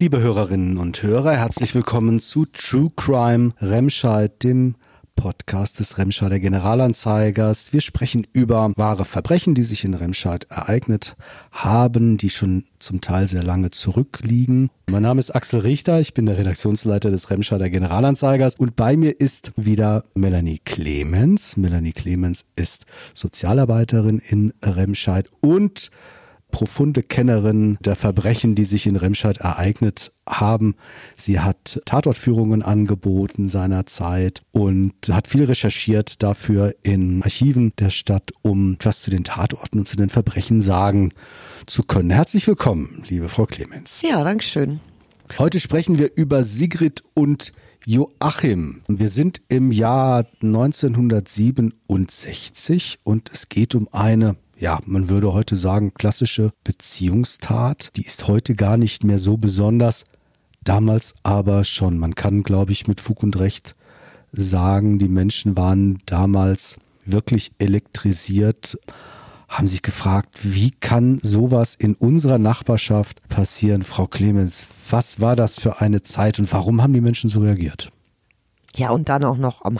[0.00, 4.74] Liebe Hörerinnen und Hörer, herzlich willkommen zu True Crime Remscheid, dem
[5.14, 7.72] Podcast des Remscheider Generalanzeigers.
[7.72, 11.14] Wir sprechen über wahre Verbrechen, die sich in Remscheid ereignet
[11.52, 14.68] haben, die schon zum Teil sehr lange zurückliegen.
[14.90, 19.20] Mein Name ist Axel Richter, ich bin der Redaktionsleiter des Remscheider Generalanzeigers und bei mir
[19.20, 21.56] ist wieder Melanie Clemens.
[21.56, 22.84] Melanie Clemens ist
[23.14, 25.92] Sozialarbeiterin in Remscheid und
[26.54, 30.76] profunde Kennerin der Verbrechen, die sich in Remscheid ereignet haben.
[31.16, 38.74] Sie hat Tatortführungen angeboten seinerzeit und hat viel recherchiert dafür in Archiven der Stadt, um
[38.74, 41.10] etwas zu den Tatorten und zu den Verbrechen sagen
[41.66, 42.10] zu können.
[42.10, 44.02] Herzlich willkommen, liebe Frau Clemens.
[44.02, 44.78] Ja, danke schön.
[45.38, 47.52] Heute sprechen wir über Sigrid und
[47.84, 48.82] Joachim.
[48.86, 55.94] Wir sind im Jahr 1967 und es geht um eine ja, man würde heute sagen,
[55.94, 57.90] klassische Beziehungstat.
[57.96, 60.04] Die ist heute gar nicht mehr so besonders,
[60.62, 61.98] damals aber schon.
[61.98, 63.74] Man kann, glaube ich, mit Fug und Recht
[64.32, 68.78] sagen, die Menschen waren damals wirklich elektrisiert,
[69.48, 73.82] haben sich gefragt, wie kann sowas in unserer Nachbarschaft passieren?
[73.82, 77.92] Frau Clemens, was war das für eine Zeit und warum haben die Menschen so reagiert?
[78.76, 79.78] Ja, und dann auch noch am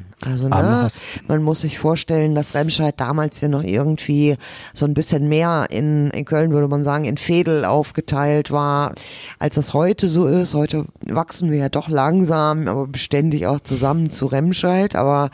[0.00, 0.20] Hasten.
[0.26, 0.88] Also, ne,
[1.28, 4.36] man muss sich vorstellen, dass Remscheid damals ja noch irgendwie
[4.74, 8.94] so ein bisschen mehr in, in Köln, würde man sagen, in Fädel aufgeteilt war,
[9.38, 10.54] als das heute so ist.
[10.54, 14.94] Heute wachsen wir ja doch langsam, aber beständig auch zusammen zu Remscheid.
[14.94, 15.30] Aber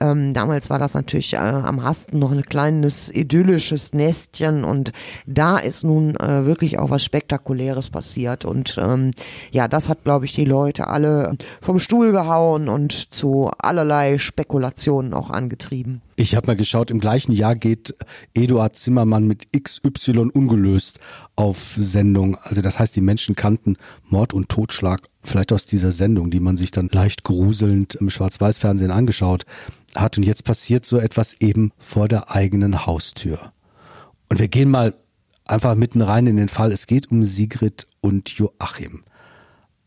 [0.00, 4.92] ähm, damals war das natürlich äh, am Hasten noch ein kleines idyllisches Nestchen und
[5.26, 8.44] da ist nun äh, wirklich auch was Spektakuläres passiert.
[8.44, 9.12] Und ähm,
[9.50, 15.14] ja, das hat, glaube ich, die Leute alle vom Stuhl gehauen und zu allerlei Spekulationen
[15.14, 16.02] auch angetrieben.
[16.16, 17.94] Ich habe mal geschaut, im gleichen Jahr geht
[18.34, 21.00] Eduard Zimmermann mit XY ungelöst
[21.36, 22.36] auf Sendung.
[22.42, 26.56] Also das heißt, die Menschen kannten Mord und Totschlag vielleicht aus dieser Sendung, die man
[26.56, 29.44] sich dann leicht gruselnd im Schwarz-Weiß-Fernsehen angeschaut
[29.94, 30.16] hat.
[30.18, 33.52] Und jetzt passiert so etwas eben vor der eigenen Haustür.
[34.28, 34.94] Und wir gehen mal
[35.46, 36.72] einfach mitten rein in den Fall.
[36.72, 39.04] Es geht um Sigrid und Joachim.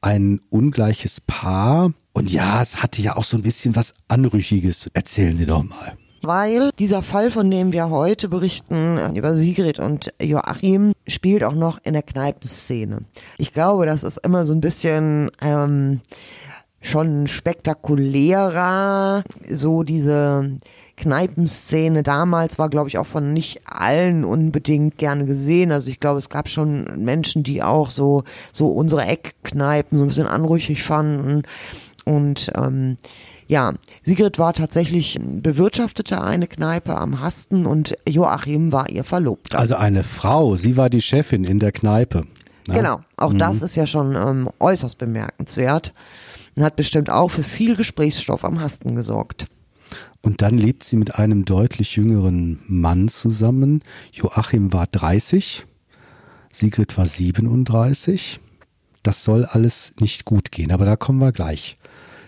[0.01, 4.89] Ein ungleiches Paar, und ja, es hatte ja auch so ein bisschen was Anrüchiges.
[4.93, 5.97] Erzählen Sie doch mal.
[6.21, 11.77] Weil dieser Fall, von dem wir heute berichten, über Sigrid und Joachim, spielt auch noch
[11.83, 12.99] in der Kneipenszene.
[13.37, 15.99] Ich glaube, das ist immer so ein bisschen ähm,
[16.81, 20.59] schon spektakulärer, so diese
[20.95, 25.73] Kneipenszene damals war, glaube ich, auch von nicht allen unbedingt gerne gesehen.
[25.73, 30.07] Also ich glaube, es gab schon Menschen, die auch so, so unsere Eckkneipen so ein
[30.07, 31.43] bisschen anrüchig fanden.
[32.05, 32.97] Und ähm,
[33.47, 33.73] ja,
[34.03, 39.59] Sigrid war tatsächlich bewirtschaftete eine Kneipe am Hasten und Joachim war ihr Verlobter.
[39.59, 42.23] Also eine Frau, sie war die Chefin in der Kneipe.
[42.67, 42.75] Ja?
[42.75, 43.37] Genau, auch mhm.
[43.37, 45.93] das ist ja schon ähm, äußerst bemerkenswert
[46.55, 49.45] und hat bestimmt auch für viel Gesprächsstoff am Hasten gesorgt.
[50.21, 53.83] Und dann lebt sie mit einem deutlich jüngeren Mann zusammen.
[54.11, 55.67] Joachim war 30,
[56.51, 58.39] Sigrid war 37.
[59.03, 61.77] Das soll alles nicht gut gehen, aber da kommen wir gleich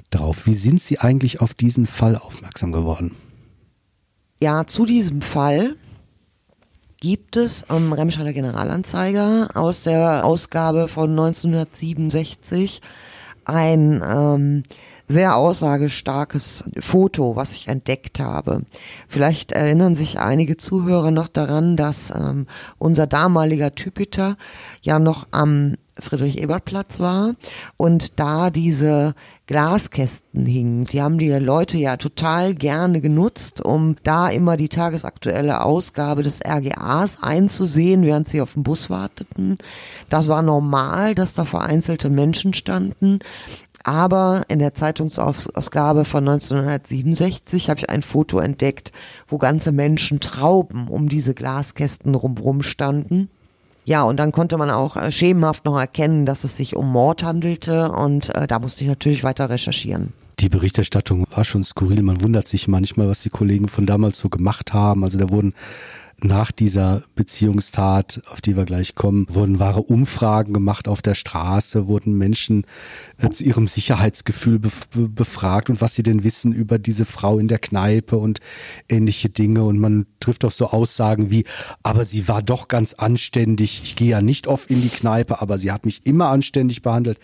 [0.10, 0.46] drauf.
[0.46, 3.16] Wie sind Sie eigentlich auf diesen Fall aufmerksam geworden?
[4.42, 5.76] Ja, zu diesem Fall
[7.00, 12.82] gibt es am Remscheider Generalanzeiger aus der Ausgabe von 1967
[13.46, 14.64] ein ähm,
[15.08, 18.62] sehr aussagestarkes Foto, was ich entdeckt habe.
[19.08, 22.46] Vielleicht erinnern sich einige Zuhörer noch daran, dass ähm,
[22.78, 24.38] unser damaliger Typiter
[24.82, 27.34] ja noch am Friedrich-Ebert-Platz war
[27.78, 29.16] und da diese
[29.48, 30.86] Glaskästen hingen.
[30.86, 36.42] Die haben die Leute ja total gerne genutzt, um da immer die tagesaktuelle Ausgabe des
[36.46, 39.58] RGAs einzusehen, während sie auf den Bus warteten.
[40.10, 43.20] Das war normal, dass da vereinzelte Menschen standen.
[43.88, 48.92] Aber in der Zeitungsausgabe von 1967 habe ich ein Foto entdeckt,
[49.30, 53.30] wo ganze Menschen Trauben um diese Glaskästen rumrum standen.
[53.88, 57.24] Ja, und dann konnte man auch äh, schemenhaft noch erkennen, dass es sich um Mord
[57.24, 60.12] handelte und äh, da musste ich natürlich weiter recherchieren.
[60.40, 62.04] Die Berichterstattung war schon skurril.
[62.04, 65.06] Man wundert sich manchmal, was die Kollegen von damals so gemacht haben.
[65.06, 65.54] Also da wurden
[66.24, 71.88] nach dieser Beziehungstat, auf die wir gleich kommen, wurden wahre Umfragen gemacht auf der Straße,
[71.88, 72.66] wurden Menschen
[73.18, 77.48] äh, zu ihrem Sicherheitsgefühl bef befragt und was sie denn wissen über diese Frau in
[77.48, 78.40] der Kneipe und
[78.90, 79.64] ähnliche Dinge.
[79.64, 81.46] Und man trifft auf so Aussagen wie,
[81.84, 83.82] aber sie war doch ganz anständig.
[83.84, 87.20] Ich gehe ja nicht oft in die Kneipe, aber sie hat mich immer anständig behandelt.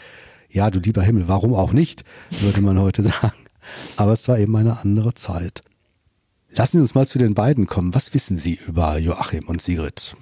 [0.49, 2.03] Ja, du lieber Himmel, warum auch nicht,
[2.41, 3.33] würde man heute sagen.
[3.97, 5.63] Aber es war eben eine andere Zeit.
[6.55, 7.95] Lassen Sie uns mal zu den beiden kommen.
[7.95, 10.15] Was wissen Sie über Joachim und Sigrid?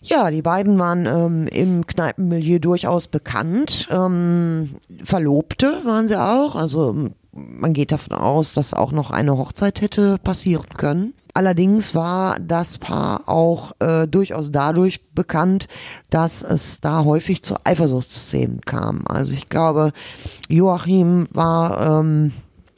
[0.00, 3.88] Ja, die beiden waren ähm, im Kneipenmilieu durchaus bekannt.
[3.90, 6.56] Ähm, Verlobte waren sie auch.
[6.56, 11.14] Also man geht davon aus, dass auch noch eine Hochzeit hätte passieren können.
[11.32, 15.68] Allerdings war das Paar auch äh, durchaus dadurch bekannt,
[16.10, 19.04] dass es da häufig zu Eifersuchtsszenen kam.
[19.08, 19.92] Also ich glaube,
[20.48, 22.32] Joachim war ähm,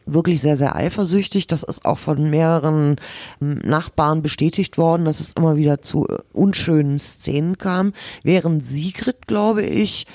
[0.07, 1.47] wirklich sehr, sehr eifersüchtig.
[1.47, 2.97] Das ist auch von mehreren
[3.43, 7.93] ähm, Nachbarn bestätigt worden, dass es immer wieder zu äh, unschönen Szenen kam,
[8.23, 10.07] während Sigrid, glaube ich,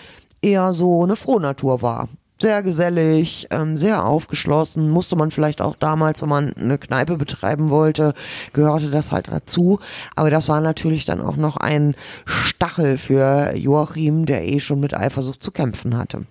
[0.41, 2.07] eher so eine Frohnatur war
[2.41, 4.89] sehr gesellig, ähm, sehr aufgeschlossen.
[4.89, 8.13] Musste man vielleicht auch damals, wenn man eine Kneipe betreiben wollte,
[8.51, 9.79] gehörte das halt dazu.
[10.15, 11.95] Aber das war natürlich dann auch noch ein
[12.25, 16.25] Stachel für Joachim, der eh schon mit Eifersucht zu kämpfen hatte.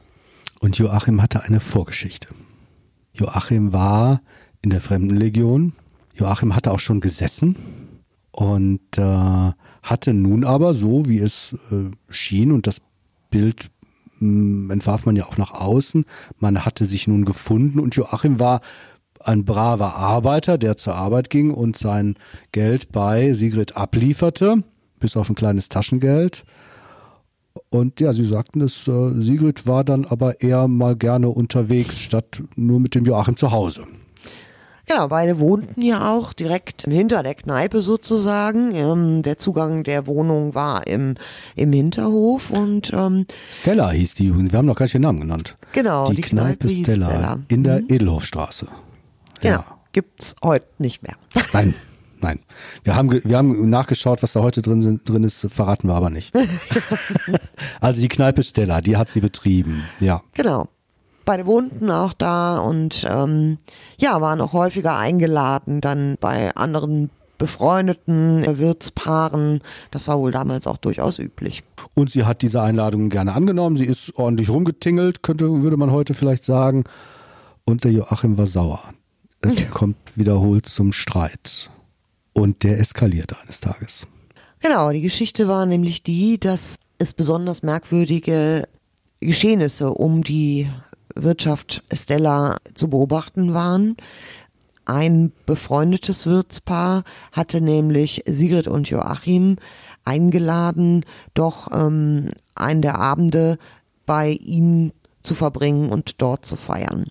[0.59, 2.29] Und Joachim hatte eine Vorgeschichte.
[3.13, 4.23] Joachim war
[4.63, 5.73] in der Fremdenlegion.
[6.15, 7.57] Joachim hatte auch schon gesessen
[8.33, 9.53] und äh,
[9.83, 12.81] hatte nun aber so, wie es äh, schien und das
[13.31, 13.71] Bild
[14.21, 16.05] entwarf man ja auch nach außen.
[16.39, 18.61] Man hatte sich nun gefunden und Joachim war
[19.19, 22.17] ein braver Arbeiter, der zur Arbeit ging und sein
[22.53, 24.63] Geld bei Sigrid ablieferte,
[24.99, 26.45] bis auf ein kleines Taschengeld.
[27.69, 32.43] Und ja, sie sagten es, äh, Sigrid war dann aber eher mal gerne unterwegs, statt
[32.57, 33.83] nur mit dem Joachim zu Hause.
[34.91, 38.75] Genau, beide wohnten ja auch direkt hinter der Kneipe sozusagen.
[38.75, 41.15] Ähm, der Zugang der Wohnung war im,
[41.55, 45.57] im Hinterhof und ähm, Stella hieß die, wir haben noch gar nicht den Namen genannt.
[45.73, 47.87] Genau, die, die Kneipe, Kneipe Stella, Stella, in der mhm.
[47.89, 48.67] Edelhofstraße.
[49.41, 49.65] Genau, ja.
[49.93, 51.15] gibt's heute nicht mehr.
[51.53, 51.75] Nein.
[52.21, 52.41] Nein.
[52.85, 56.11] Wir haben, wir haben nachgeschaut, was da heute drin, sind, drin ist, verraten wir aber
[56.11, 56.35] nicht.
[57.81, 60.23] also die Kneipe Stella, die hat sie betrieben, ja.
[60.35, 60.69] Genau
[61.31, 63.59] beide wohnten auch da und ähm,
[63.99, 67.09] ja, waren auch häufiger eingeladen, dann bei anderen
[67.39, 69.61] befreundeten Wirtspaaren.
[69.93, 71.63] Das war wohl damals auch durchaus üblich.
[71.95, 73.77] Und sie hat diese Einladung gerne angenommen.
[73.77, 76.85] Sie ist ordentlich rumgetingelt, könnte, würde man heute vielleicht sagen.
[77.65, 78.81] Und der Joachim war sauer.
[79.41, 81.71] Es kommt wiederholt zum Streit.
[82.33, 84.07] Und der eskaliert eines Tages.
[84.61, 88.69] Genau, die Geschichte war nämlich die, dass es besonders merkwürdige
[89.21, 90.69] Geschehnisse um die
[91.15, 93.97] Wirtschaft Stella zu beobachten waren.
[94.85, 99.57] Ein befreundetes Wirtspaar hatte nämlich Sigrid und Joachim
[100.05, 101.05] eingeladen,
[101.35, 103.59] doch ähm, einen der Abende
[104.07, 104.93] bei ihnen
[105.23, 107.07] zu verbringen und dort zu feiern.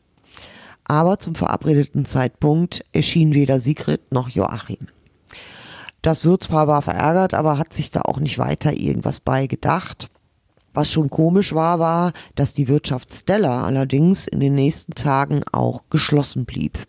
[0.84, 4.88] Aber zum verabredeten Zeitpunkt erschien weder Sigrid noch Joachim.
[6.02, 10.10] Das Wirtspaar war verärgert, aber hat sich da auch nicht weiter irgendwas bei gedacht.
[10.74, 15.84] Was schon komisch war, war, dass die Wirtschaft Stella allerdings in den nächsten Tagen auch
[15.90, 16.80] geschlossen blieb.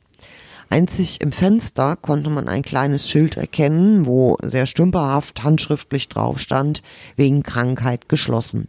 [0.68, 6.82] Einzig im Fenster konnte man ein kleines Schild erkennen, wo sehr stümperhaft handschriftlich drauf stand,
[7.16, 8.68] wegen Krankheit geschlossen.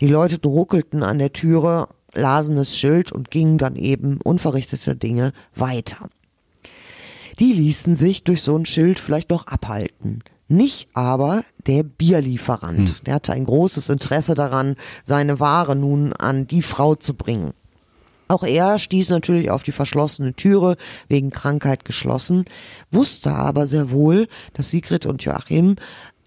[0.00, 5.32] Die Leute ruckelten an der Türe, lasen das Schild und gingen dann eben unverrichtete Dinge
[5.54, 6.10] weiter.
[7.38, 10.22] Die ließen sich durch so ein Schild vielleicht noch abhalten.
[10.48, 12.88] Nicht aber der Bierlieferant.
[12.88, 13.04] Hm.
[13.06, 17.52] Der hatte ein großes Interesse daran, seine Ware nun an die Frau zu bringen.
[18.28, 20.76] Auch er stieß natürlich auf die verschlossene Türe,
[21.08, 22.44] wegen Krankheit geschlossen,
[22.90, 25.76] wusste aber sehr wohl, dass Sigrid und Joachim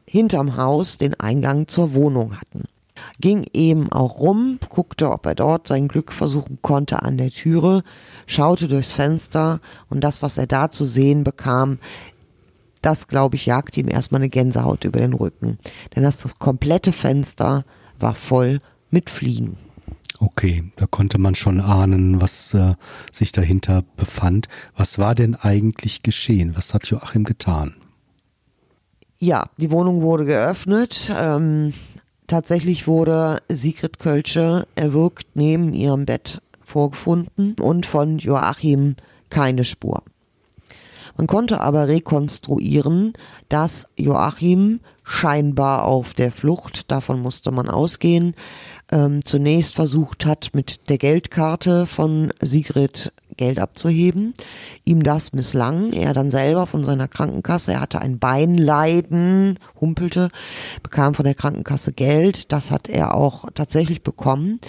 [0.08, 2.66] hinterm Haus den Eingang zur Wohnung hatten.
[3.20, 7.84] Ging eben auch rum, guckte, ob er dort sein Glück versuchen konnte an der Türe,
[8.26, 9.60] schaute durchs Fenster
[9.90, 11.80] und das, was er da zu sehen bekam,
[12.82, 15.58] das, glaube ich, jagte ihm erstmal eine Gänsehaut über den Rücken.
[15.96, 17.66] Denn das, das komplette Fenster
[18.00, 19.58] war voll mit Fliegen.
[20.20, 22.76] Okay, da konnte man schon ahnen, was äh,
[23.12, 24.48] sich dahinter befand.
[24.76, 26.56] Was war denn eigentlich geschehen?
[26.56, 27.76] Was hat Joachim getan?
[29.18, 31.12] Ja, die Wohnung wurde geöffnet.
[31.16, 31.74] Ähm,
[32.28, 38.96] tatsächlich wurde Sigrid Kölsche erwürgt neben ihrem Bett vorgefunden und von Joachim
[39.30, 40.04] keine Spur.
[41.18, 43.14] Man konnte aber rekonstruieren,
[43.48, 48.36] dass Joachim scheinbar auf der Flucht, davon musste man ausgehen,
[48.92, 54.34] ähm, zunächst versucht hat, mit der Geldkarte von Sigrid Geld abzuheben.
[54.84, 55.94] Ihm das misslang.
[55.94, 60.30] Er dann selber von seiner Krankenkasse, er hatte ein Beinleiden, humpelte,
[60.84, 62.52] bekam von der Krankenkasse Geld.
[62.52, 64.60] Das hat er auch tatsächlich bekommen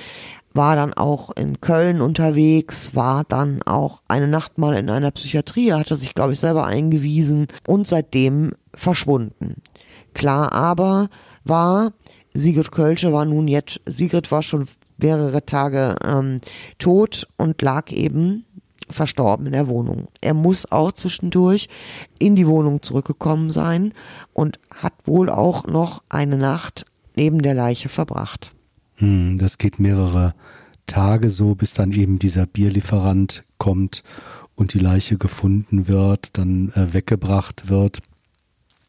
[0.57, 5.73] war dann auch in Köln unterwegs, war dann auch eine Nacht mal in einer Psychiatrie,
[5.73, 9.63] hatte sich, glaube ich, selber eingewiesen und seitdem verschwunden.
[10.15, 11.11] Klar aber
[11.45, 11.93] war,
[12.33, 14.67] Sigrid Kölsche war nun jetzt, Sigrid war schon
[14.99, 16.41] mehrere Tage ähm,
[16.79, 18.46] tot und lag eben
[18.89, 20.09] verstorben in der Wohnung.
[20.21, 21.69] Er muss auch zwischendurch
[22.19, 23.93] in die Wohnung zurückgekommen sein
[24.33, 28.53] und hat wohl auch noch eine Nacht neben der Leiche verbracht.
[28.97, 30.35] Hm, das geht mehrere
[30.87, 34.03] Tage so, bis dann eben dieser Bierlieferant kommt
[34.55, 38.01] und die Leiche gefunden wird, dann äh, weggebracht wird.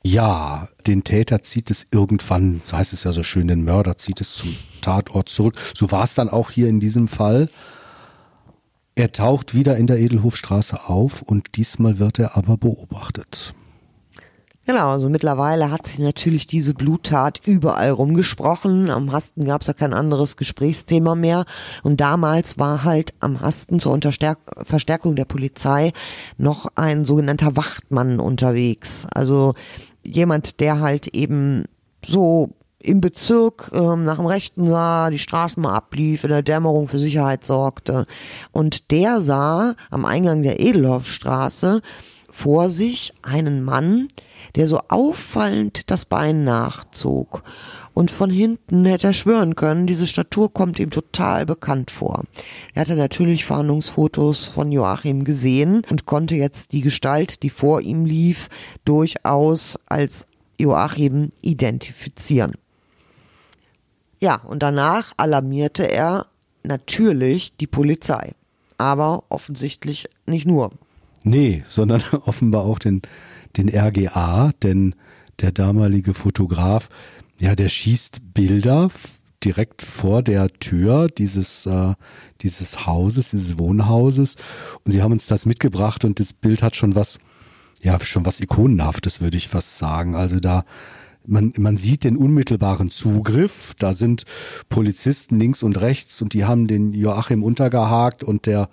[0.03, 4.21] Ja, den Täter zieht es irgendwann, so heißt es ja so schön, den Mörder zieht
[4.21, 5.55] es zum Tatort zurück.
[5.73, 7.49] So war es dann auch hier in diesem Fall.
[8.97, 13.53] Er taucht wieder in der Edelhofstraße auf und diesmal wird er aber beobachtet.
[14.65, 18.89] Genau, also mittlerweile hat sich natürlich diese Bluttat überall rumgesprochen.
[18.89, 21.45] Am Hasten gab es ja kein anderes Gesprächsthema mehr.
[21.83, 25.93] Und damals war halt am Hasten zur Unterstärk Verstärkung der Polizei
[26.39, 29.05] noch ein sogenannter Wachtmann unterwegs.
[29.13, 29.53] Also
[30.03, 31.65] jemand, der halt eben
[32.03, 32.49] so
[32.87, 36.99] im Bezirk ähm, nach dem Rechten sah, die Straßen mal ablief, in der Dämmerung für
[36.99, 38.05] Sicherheit sorgte.
[38.51, 41.81] Und der sah am Eingang der Edelhoffstraße
[42.31, 44.07] vor sich einen Mann,
[44.55, 47.43] der so auffallend das Bein nachzog.
[47.93, 52.23] Und von hinten hätte er schwören können, diese Statur kommt ihm total bekannt vor.
[52.73, 58.05] Er hatte natürlich Fahndungsfotos von Joachim gesehen und konnte jetzt die Gestalt, die vor ihm
[58.05, 58.49] lief,
[58.85, 60.27] durchaus als
[60.59, 62.53] Joachim identifizieren.
[64.19, 66.27] Ja, und danach alarmierte er
[66.63, 68.33] natürlich die Polizei.
[68.77, 70.71] Aber offensichtlich nicht nur.
[71.23, 73.01] Nee, sondern offenbar auch den,
[73.57, 74.95] den RGA, denn
[75.39, 76.89] der damalige Fotograf,
[77.39, 78.89] ja, der schießt Bilder
[79.43, 81.93] direkt vor der Tür dieses, äh,
[82.41, 84.35] dieses Hauses, dieses Wohnhauses.
[84.83, 87.19] Und sie haben uns das mitgebracht und das Bild hat schon was,
[87.81, 90.15] ja, schon was Ikonenhaftes, würde ich fast sagen.
[90.15, 90.65] Also da,
[91.27, 93.75] man, man sieht den unmittelbaren Zugriff.
[93.77, 94.23] Da sind
[94.69, 98.69] Polizisten links und rechts und die haben den Joachim untergehakt und der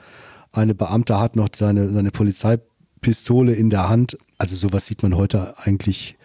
[0.52, 4.16] eine Beamte hat noch seine, seine Polizeipistole in der Hand.
[4.38, 6.16] Also sowas sieht man heute eigentlich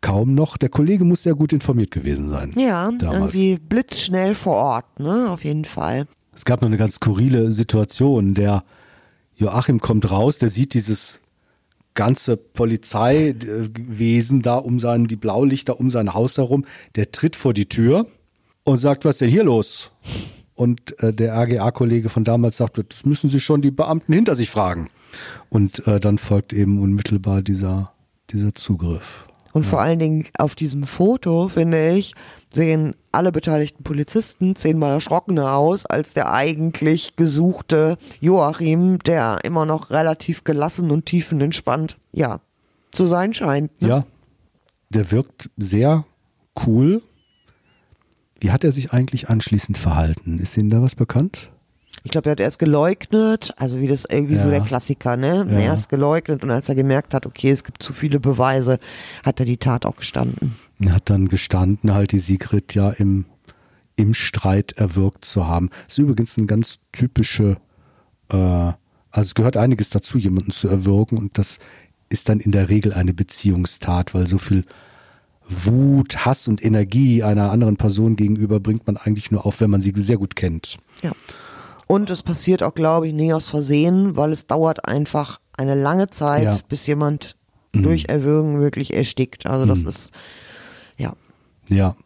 [0.00, 0.56] kaum noch.
[0.56, 2.52] Der Kollege muss sehr gut informiert gewesen sein.
[2.56, 3.34] Ja, damals.
[3.34, 5.30] irgendwie blitzschnell vor Ort, ne?
[5.30, 6.06] Auf jeden Fall.
[6.34, 8.34] Es gab noch eine ganz skurrile Situation.
[8.34, 8.64] Der
[9.36, 11.20] Joachim kommt raus, der sieht dieses
[11.94, 16.64] ganze Polizeiwesen da um sein, die Blaulichter um sein Haus herum.
[16.96, 18.06] Der tritt vor die Tür
[18.64, 19.90] und sagt, was ist denn hier los?
[20.54, 24.50] Und äh, der RGA-Kollege von damals sagt, das müssen Sie schon die Beamten hinter sich
[24.50, 24.88] fragen.
[25.48, 27.92] Und äh, dann folgt eben unmittelbar dieser,
[28.30, 29.24] dieser Zugriff.
[29.52, 32.14] Und vor allen Dingen auf diesem Foto, finde ich,
[32.50, 39.90] sehen alle beteiligten Polizisten zehnmal erschrockener aus als der eigentlich gesuchte Joachim, der immer noch
[39.90, 42.40] relativ gelassen und tiefenentspannt, ja,
[42.92, 43.80] zu sein scheint.
[43.82, 43.88] Ne?
[43.88, 44.04] Ja,
[44.90, 46.04] der wirkt sehr
[46.66, 47.02] cool
[48.40, 50.38] wie hat er sich eigentlich anschließend verhalten?
[50.38, 51.50] Ist Ihnen da was bekannt?
[52.02, 54.42] Ich glaube, er hat erst geleugnet, also wie das irgendwie ja.
[54.42, 55.46] so der Klassiker, ne?
[55.50, 55.58] Ja.
[55.58, 58.78] Erst geleugnet und als er gemerkt hat, okay, es gibt zu viele Beweise,
[59.22, 60.54] hat er die Tat auch gestanden.
[60.80, 63.26] Er hat dann gestanden, halt die Sigrid ja im,
[63.96, 65.68] im Streit erwürgt zu haben.
[65.86, 67.56] Das ist übrigens ein ganz typische,
[68.30, 68.76] äh, also
[69.20, 71.58] es gehört einiges dazu, jemanden zu erwürgen und das
[72.08, 74.64] ist dann in der Regel eine Beziehungstat, weil so viel
[75.50, 79.80] Wut, Hass und Energie einer anderen Person gegenüber bringt man eigentlich nur auf, wenn man
[79.80, 80.78] sie sehr gut kennt.
[81.02, 81.12] Ja.
[81.90, 86.08] Und es passiert auch, glaube ich, nie aus Versehen, weil es dauert einfach eine lange
[86.08, 86.58] Zeit, ja.
[86.68, 87.34] bis jemand
[87.72, 87.82] mhm.
[87.82, 89.46] durch Erwürgen wirklich erstickt.
[89.46, 89.88] Also das mhm.
[89.88, 90.12] ist,
[90.96, 91.14] ja.
[91.68, 91.96] Ja.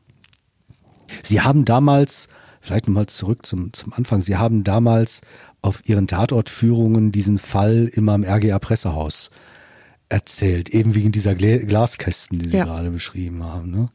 [1.23, 2.29] Sie haben damals,
[2.63, 5.21] vielleicht nochmal zurück zum, zum Anfang, Sie haben damals
[5.61, 9.29] auf Ihren Tatortführungen diesen Fall immer im RGA Pressehaus
[10.09, 12.65] erzählt, eben wegen dieser Gla Glaskästen, die Sie ja.
[12.65, 13.71] gerade beschrieben haben.
[13.71, 13.91] Ne?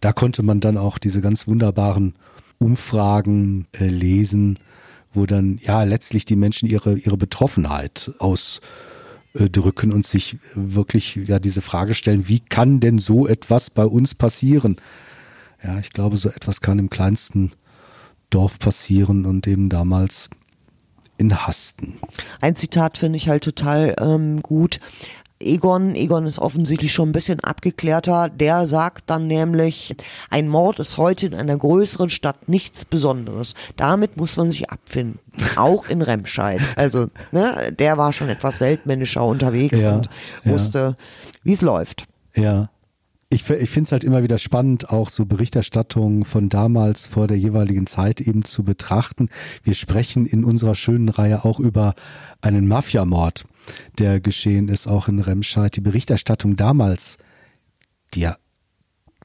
[0.00, 2.14] Da konnte man dann auch diese ganz wunderbaren
[2.58, 4.58] Umfragen äh, lesen,
[5.12, 11.62] wo dann ja letztlich die Menschen ihre, ihre Betroffenheit ausdrücken und sich wirklich ja diese
[11.62, 14.76] Frage stellen, wie kann denn so etwas bei uns passieren?
[15.62, 17.50] Ja, ich glaube, so etwas kann im kleinsten
[18.30, 20.30] Dorf passieren und eben damals
[21.18, 21.98] in Hasten.
[22.40, 24.80] Ein Zitat finde ich halt total ähm, gut.
[25.42, 29.96] Egon, Egon ist offensichtlich schon ein bisschen abgeklärter, der sagt dann nämlich,
[30.28, 33.54] ein Mord ist heute in einer größeren Stadt nichts Besonderes.
[33.76, 35.18] Damit muss man sich abfinden.
[35.56, 36.60] Auch in Remscheid.
[36.76, 40.10] Also, ne, der war schon etwas weltmännischer unterwegs ja, und
[40.44, 40.96] wusste, ja.
[41.42, 42.06] wie es läuft.
[42.34, 42.68] Ja.
[43.32, 47.38] Ich, ich finde es halt immer wieder spannend, auch so Berichterstattungen von damals vor der
[47.38, 49.30] jeweiligen Zeit eben zu betrachten.
[49.62, 51.94] Wir sprechen in unserer schönen Reihe auch über
[52.42, 53.44] einen Mafiamord
[53.98, 55.74] der geschehen ist, auch in Remscheid.
[55.76, 57.18] Die Berichterstattung damals,
[58.14, 58.36] die ja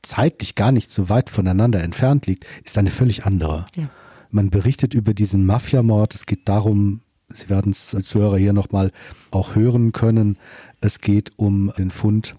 [0.01, 3.65] zeitlich gar nicht so weit voneinander entfernt liegt, ist eine völlig andere.
[3.75, 3.89] Ja.
[4.29, 6.13] Man berichtet über diesen Mafiamord.
[6.13, 8.91] Es geht darum, Sie werden es als Zuhörer hier nochmal
[9.31, 10.37] auch hören können.
[10.79, 12.35] Es geht um den Fund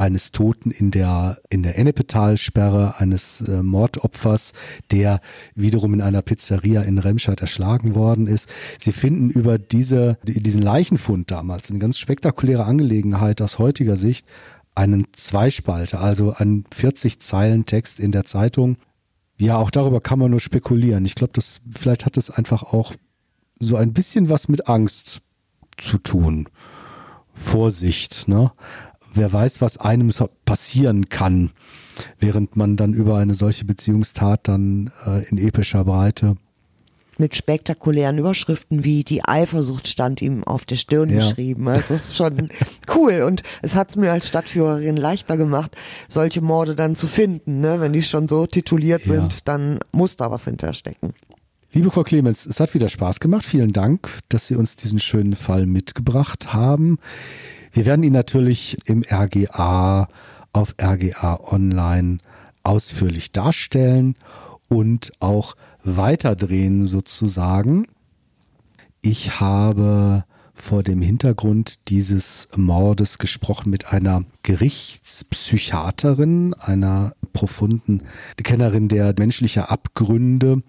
[0.00, 4.52] eines Toten in der, in der Ennepetalsperre, eines äh, Mordopfers,
[4.90, 5.20] der
[5.54, 8.48] wiederum in einer Pizzeria in Remscheid erschlagen worden ist.
[8.78, 14.26] Sie finden über diese, diesen Leichenfund damals, eine ganz spektakuläre Angelegenheit aus heutiger Sicht,
[14.74, 18.78] einen Zweispalter, also einen 40 Zeilen Text in der Zeitung.
[19.38, 21.04] Ja, auch darüber kann man nur spekulieren.
[21.04, 22.94] Ich glaube, das, vielleicht hat es einfach auch
[23.58, 25.20] so ein bisschen was mit Angst
[25.76, 26.48] zu tun.
[27.34, 28.52] Vorsicht, ne?
[29.12, 30.10] Wer weiß, was einem
[30.44, 31.50] passieren kann,
[32.18, 36.36] während man dann über eine solche Beziehungstat dann äh, in epischer Breite
[37.20, 41.18] mit spektakulären Überschriften wie die Eifersucht stand ihm auf der Stirn ja.
[41.18, 41.68] geschrieben.
[41.68, 42.48] Also es ist schon
[42.96, 45.76] cool und es hat es mir als Stadtführerin leichter gemacht,
[46.08, 47.60] solche Morde dann zu finden.
[47.60, 47.80] Ne?
[47.80, 49.12] Wenn die schon so tituliert ja.
[49.12, 51.12] sind, dann muss da was hinterstecken.
[51.72, 53.44] Liebe Frau Clemens, es hat wieder Spaß gemacht.
[53.44, 56.98] Vielen Dank, dass Sie uns diesen schönen Fall mitgebracht haben.
[57.72, 60.08] Wir werden ihn natürlich im RGA
[60.52, 62.18] auf RGA Online
[62.62, 64.14] ausführlich darstellen
[64.68, 67.86] und auch weiterdrehen sozusagen.
[69.00, 78.02] Ich habe vor dem Hintergrund dieses Mordes gesprochen mit einer Gerichtspsychiaterin, einer profunden
[78.36, 80.62] Kennerin der menschlichen Abgründe.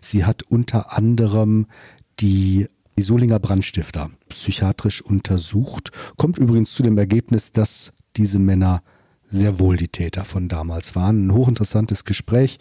[0.00, 1.66] Sie hat unter anderem
[2.18, 2.66] die
[2.96, 8.82] die Solinger Brandstifter psychiatrisch untersucht, kommt übrigens zu dem Ergebnis, dass diese Männer
[9.26, 11.26] sehr wohl die Täter von damals waren.
[11.26, 12.58] Ein hochinteressantes Gespräch.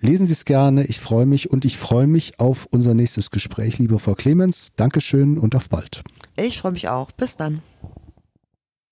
[0.00, 3.78] Lesen Sie es gerne, ich freue mich und ich freue mich auf unser nächstes Gespräch,
[3.78, 4.68] liebe Frau Clemens.
[4.76, 6.02] Dankeschön und auf bald.
[6.36, 7.10] Ich freue mich auch.
[7.10, 7.62] Bis dann.